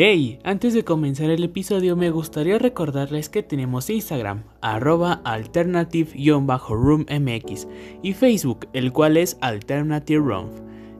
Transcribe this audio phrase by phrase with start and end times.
[0.00, 7.66] Hey, antes de comenzar el episodio me gustaría recordarles que tenemos Instagram, arroba alternative-roommx
[8.00, 10.50] y Facebook, el cual es Alternative Room.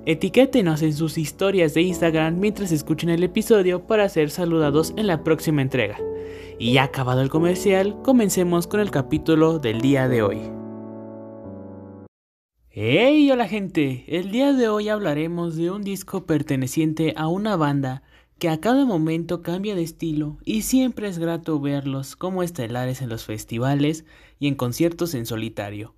[0.05, 5.23] Etiquétenos en sus historias de Instagram mientras escuchen el episodio para ser saludados en la
[5.23, 6.01] próxima entrega.
[6.59, 10.41] Y ya acabado el comercial, comencemos con el capítulo del día de hoy.
[12.69, 18.03] Hey, hola gente, el día de hoy hablaremos de un disco perteneciente a una banda
[18.39, 23.09] que a cada momento cambia de estilo y siempre es grato verlos como estelares en
[23.09, 24.05] los festivales
[24.39, 25.95] y en conciertos en solitario.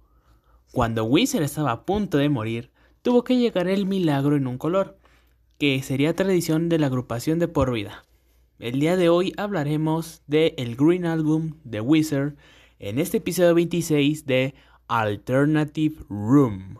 [0.72, 2.70] Cuando Wizard estaba a punto de morir,
[3.02, 4.98] tuvo que llegar el milagro en un color,
[5.58, 8.06] que sería tradición de la agrupación de por vida.
[8.58, 12.36] El día de hoy hablaremos de el Green Album de Wizard
[12.78, 14.54] en este episodio 26 de
[14.88, 16.78] Alternative Room.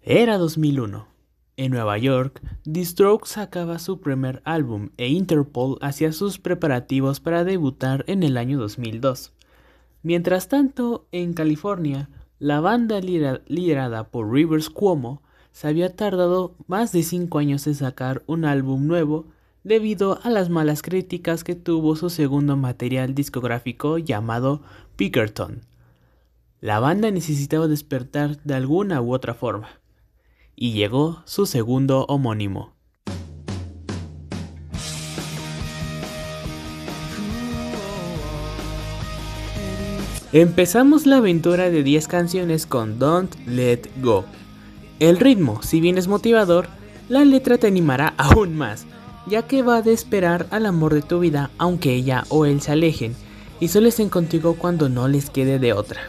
[0.00, 1.17] Era 2001.
[1.58, 2.40] En Nueva York,
[2.72, 2.84] The
[3.24, 9.32] sacaba su primer álbum e Interpol hacía sus preparativos para debutar en el año 2002.
[10.04, 17.02] Mientras tanto, en California, la banda liderada por Rivers Cuomo se había tardado más de
[17.02, 19.26] 5 años en sacar un álbum nuevo
[19.64, 24.62] debido a las malas críticas que tuvo su segundo material discográfico llamado
[24.94, 25.62] Pickerton.
[26.60, 29.70] La banda necesitaba despertar de alguna u otra forma
[30.60, 32.72] y llegó su segundo homónimo.
[40.32, 44.24] Empezamos la aventura de 10 canciones con Don't Let Go.
[44.98, 46.68] El ritmo, si bien es motivador,
[47.08, 48.84] la letra te animará aún más,
[49.26, 52.72] ya que va de esperar al amor de tu vida aunque ella o él se
[52.72, 53.14] alejen
[53.60, 56.00] y solo estén contigo cuando no les quede de otra.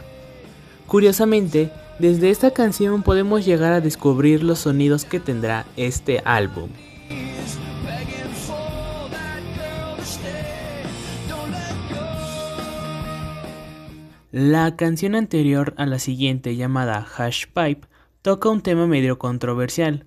[0.86, 6.70] Curiosamente, desde esta canción podemos llegar a descubrir los sonidos que tendrá este álbum.
[14.32, 17.86] La canción anterior a la siguiente llamada Hash Pipe
[18.22, 20.06] toca un tema medio controversial,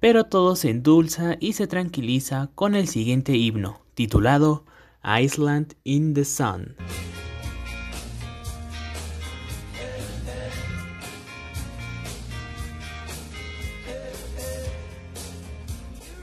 [0.00, 4.64] pero todo se endulza y se tranquiliza con el siguiente himno, titulado
[5.04, 6.76] Iceland in the Sun.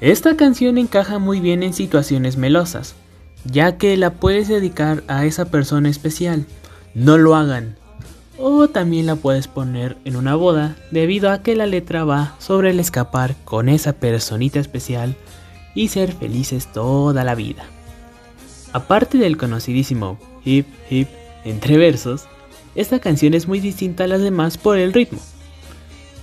[0.01, 2.95] Esta canción encaja muy bien en situaciones melosas,
[3.45, 6.47] ya que la puedes dedicar a esa persona especial.
[6.95, 7.75] No lo hagan.
[8.39, 12.71] O también la puedes poner en una boda, debido a que la letra va sobre
[12.71, 15.15] el escapar con esa personita especial
[15.75, 17.63] y ser felices toda la vida.
[18.73, 21.09] Aparte del conocidísimo hip hip
[21.45, 22.25] entre versos,
[22.73, 25.19] esta canción es muy distinta a las demás por el ritmo.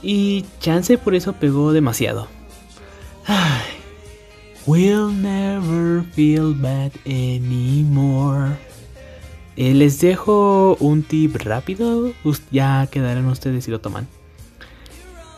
[0.03, 2.38] Y chance por eso pegó demasiado.
[4.69, 8.59] We'll never feel bad anymore.
[9.57, 12.13] Eh, les dejo un tip rápido,
[12.51, 14.07] ya quedarán ustedes si lo toman.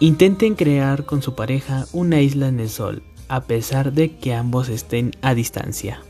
[0.01, 4.69] Intenten crear con su pareja una isla en el sol, a pesar de que ambos
[4.69, 6.03] estén a distancia.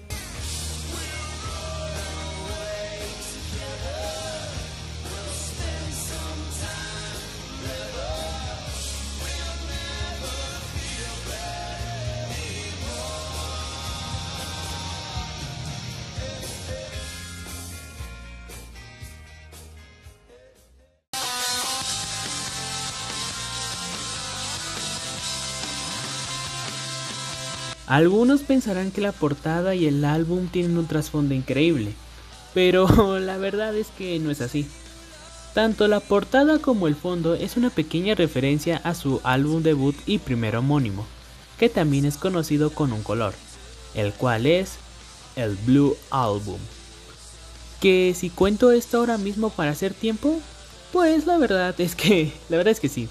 [27.90, 31.92] Algunos pensarán que la portada y el álbum tienen un trasfondo increíble,
[32.54, 34.68] pero la verdad es que no es así.
[35.54, 40.18] Tanto la portada como el fondo es una pequeña referencia a su álbum debut y
[40.18, 41.04] primer homónimo,
[41.58, 43.34] que también es conocido con un color,
[43.94, 44.74] el cual es
[45.34, 46.60] el Blue Album.
[47.80, 50.38] Que si cuento esto ahora mismo para hacer tiempo,
[50.92, 53.08] pues la verdad es que, la verdad es que sí,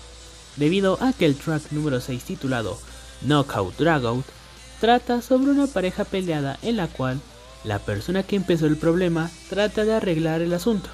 [0.55, 2.79] debido a que el track número 6 titulado
[3.23, 4.39] Knockout Dragout
[4.79, 7.19] trata sobre una pareja peleada en la cual
[7.63, 10.89] la persona que empezó el problema trata de arreglar el asunto.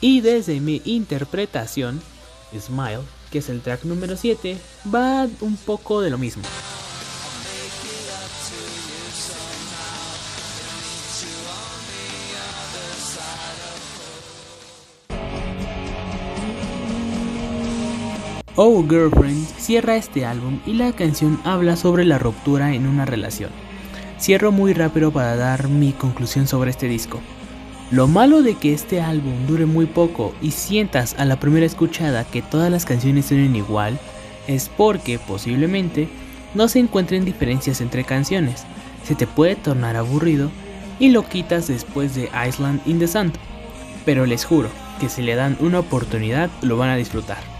[0.00, 2.02] Y desde mi interpretación,
[2.58, 3.00] Smile,
[3.30, 4.58] que es el track número 7,
[4.94, 6.42] va un poco de lo mismo.
[18.54, 23.50] Oh Girlfriend cierra este álbum y la canción habla sobre la ruptura en una relación.
[24.20, 27.22] Cierro muy rápido para dar mi conclusión sobre este disco.
[27.90, 32.24] Lo malo de que este álbum dure muy poco y sientas a la primera escuchada
[32.24, 33.98] que todas las canciones suenen igual
[34.46, 36.08] es porque posiblemente
[36.54, 38.64] no se encuentren diferencias entre canciones,
[39.02, 40.50] se te puede tornar aburrido
[40.98, 43.32] y lo quitas después de Island in the Sun.
[44.04, 44.68] Pero les juro
[45.00, 47.51] que si le dan una oportunidad lo van a disfrutar.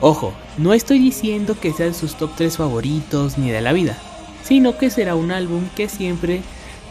[0.00, 3.98] Ojo, no estoy diciendo que sean sus top 3 favoritos ni de la vida,
[4.44, 6.42] sino que será un álbum que siempre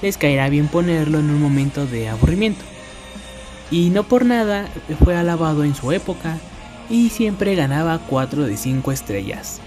[0.02, 2.66] les caerá bien ponerlo en un momento de aburrimiento.
[3.72, 4.68] Y no por nada
[5.04, 6.38] fue alabado en su época
[6.90, 9.62] y siempre ganaba 4 de 5 estrellas.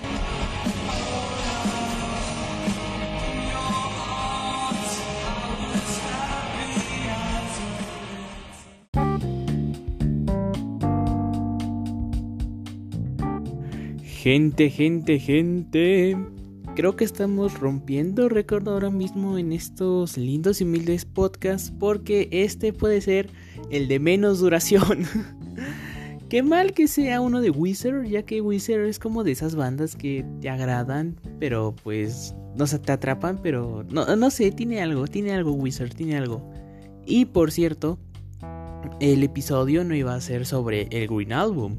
[14.23, 16.15] Gente, gente, gente.
[16.77, 22.75] Creo que estamos rompiendo récord ahora mismo en estos lindos y humildes podcasts porque este
[22.75, 23.31] puede ser
[23.71, 25.07] el de menos duración.
[26.29, 29.97] Qué mal que sea uno de Wizard, ya que Wizard es como de esas bandas
[29.97, 35.07] que te agradan, pero pues no se te atrapan, pero no, no sé, tiene algo,
[35.07, 36.47] tiene algo Wizard, tiene algo.
[37.07, 37.99] Y por cierto,
[39.01, 41.79] el episodio no iba a ser sobre el Green Album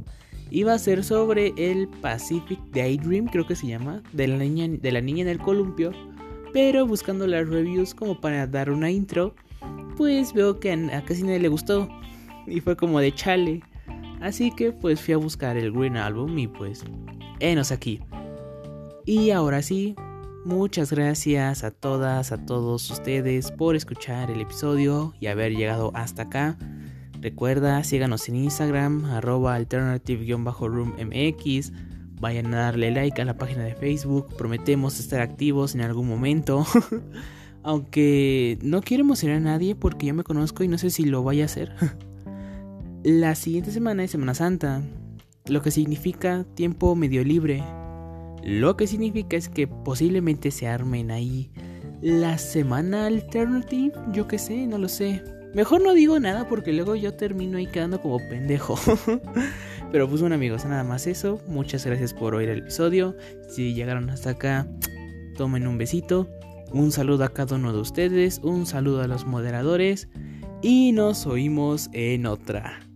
[0.51, 4.91] iba a ser sobre el Pacific Daydream, creo que se llama, de la niña, de
[4.91, 5.91] la niña en el columpio.
[6.53, 9.33] Pero buscando las reviews como para dar una intro,
[9.95, 11.87] pues veo que a casi nadie le gustó.
[12.45, 13.61] Y fue como de chale.
[14.19, 16.83] Así que pues fui a buscar el Green Album y pues,
[17.39, 18.01] enos aquí.
[19.05, 19.95] Y ahora sí,
[20.45, 26.23] muchas gracias a todas, a todos ustedes por escuchar el episodio y haber llegado hasta
[26.23, 26.57] acá.
[27.21, 31.71] Recuerda, síganos en Instagram, arroba alternative-roommx.
[32.19, 34.35] Vayan a darle like a la página de Facebook.
[34.35, 36.65] Prometemos estar activos en algún momento.
[37.63, 41.21] Aunque no quiero emocionar a nadie porque yo me conozco y no sé si lo
[41.21, 41.75] vaya a hacer.
[43.03, 44.81] la siguiente semana es Semana Santa.
[45.45, 47.63] Lo que significa tiempo medio libre.
[48.43, 51.51] Lo que significa es que posiblemente se armen ahí
[52.01, 53.93] la semana alternative.
[54.11, 55.21] Yo qué sé, no lo sé.
[55.53, 58.75] Mejor no digo nada porque luego yo termino ahí quedando como pendejo.
[59.91, 61.39] Pero pues bueno amigos, nada más eso.
[61.47, 63.15] Muchas gracias por oír el episodio.
[63.49, 64.67] Si llegaron hasta acá,
[65.35, 66.29] tomen un besito.
[66.71, 68.39] Un saludo a cada uno de ustedes.
[68.43, 70.07] Un saludo a los moderadores.
[70.61, 72.90] Y nos oímos en otra.